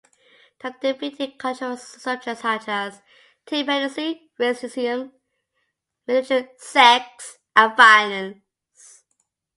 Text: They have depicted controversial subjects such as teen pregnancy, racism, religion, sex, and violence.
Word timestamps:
They 0.61 0.69
have 0.69 0.79
depicted 0.79 1.37
controversial 1.37 1.77
subjects 1.77 2.41
such 2.41 2.67
as 2.67 3.03
teen 3.45 3.65
pregnancy, 3.67 4.31
racism, 4.39 5.11
religion, 6.07 6.49
sex, 6.57 7.37
and 7.55 7.77
violence. 7.77 9.03